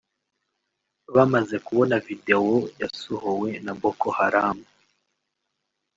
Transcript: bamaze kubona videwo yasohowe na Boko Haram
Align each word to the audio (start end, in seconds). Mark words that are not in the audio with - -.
bamaze 1.15 1.55
kubona 1.65 1.95
videwo 2.05 2.55
yasohowe 2.81 3.49
na 3.65 3.73
Boko 3.81 4.07
Haram 4.17 4.57